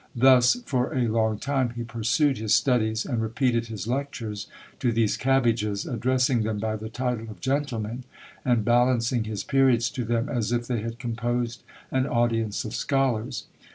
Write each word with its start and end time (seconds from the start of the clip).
Thus 0.15 0.55
for 0.65 0.95
a 0.95 1.07
long 1.07 1.37
time 1.37 1.73
he 1.75 1.83
pursued 1.83 2.39
his 2.39 2.55
studies, 2.55 3.05
and 3.05 3.21
repeated 3.21 3.67
his 3.67 3.85
lectures 3.85 4.47
to 4.79 4.91
these 4.91 5.15
cabbages, 5.15 5.85
addressing 5.85 6.41
them 6.41 6.57
by 6.57 6.75
the 6.75 6.89
title 6.89 7.29
of 7.29 7.39
gentlemen, 7.39 8.05
and 8.43 8.65
balancing 8.65 9.25
his 9.25 9.43
periods 9.43 9.91
to 9.91 10.03
them 10.03 10.27
as 10.27 10.51
if 10.51 10.65
they 10.65 10.81
had 10.81 10.97
composed 10.97 11.61
an 11.91 12.07
audience 12.07 12.65
of 12.65 12.73
scholars. 12.73 13.45